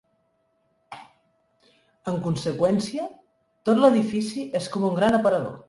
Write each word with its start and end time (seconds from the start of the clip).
En 2.13 2.17
conseqüència, 2.25 3.07
tot 3.69 3.85
l'edifici 3.85 4.49
és 4.63 4.75
com 4.77 4.91
un 4.93 5.01
gran 5.01 5.21
aparador. 5.23 5.57